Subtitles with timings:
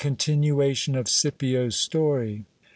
[0.01, 2.45] —Continuation ofScipids story.